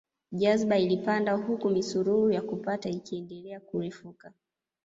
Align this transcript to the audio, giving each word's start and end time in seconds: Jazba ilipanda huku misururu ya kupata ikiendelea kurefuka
Jazba 0.31 0.77
ilipanda 0.79 1.33
huku 1.33 1.69
misururu 1.69 2.31
ya 2.31 2.41
kupata 2.41 2.89
ikiendelea 2.89 3.59
kurefuka 3.59 4.33